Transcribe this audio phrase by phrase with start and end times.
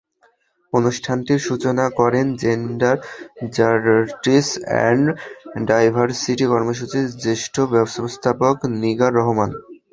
[0.73, 2.97] অনুষ্ঠানটির সূচনা করেন জেন্ডার
[3.55, 5.05] জাস্টিস অ্যান্ড
[5.67, 9.49] ডাইভারসিটি কর্মসূচির জ্যেষ্ঠ ব্যবস্থাপক নিগার রহমান।